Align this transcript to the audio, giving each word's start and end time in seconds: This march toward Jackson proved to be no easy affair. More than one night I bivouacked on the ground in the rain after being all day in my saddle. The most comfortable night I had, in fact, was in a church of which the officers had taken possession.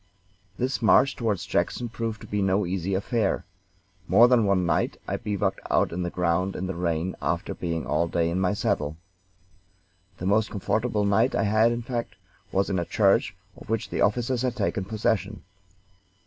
This 0.57 0.81
march 0.81 1.15
toward 1.15 1.37
Jackson 1.37 1.87
proved 1.87 2.21
to 2.21 2.27
be 2.27 2.41
no 2.41 2.65
easy 2.65 2.95
affair. 2.95 3.45
More 4.07 4.27
than 4.27 4.45
one 4.47 4.65
night 4.65 4.97
I 5.07 5.17
bivouacked 5.17 5.59
on 5.69 6.01
the 6.01 6.09
ground 6.09 6.55
in 6.55 6.65
the 6.65 6.73
rain 6.73 7.15
after 7.21 7.53
being 7.53 7.85
all 7.85 8.07
day 8.07 8.31
in 8.31 8.39
my 8.39 8.53
saddle. 8.53 8.97
The 10.17 10.25
most 10.25 10.49
comfortable 10.49 11.05
night 11.05 11.35
I 11.35 11.43
had, 11.43 11.71
in 11.71 11.83
fact, 11.83 12.15
was 12.51 12.67
in 12.67 12.79
a 12.79 12.85
church 12.85 13.35
of 13.55 13.69
which 13.69 13.91
the 13.91 14.01
officers 14.01 14.41
had 14.41 14.55
taken 14.55 14.85
possession. 14.85 15.43